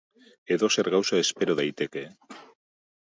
[0.55, 2.07] Edozer gauza espero daiteke!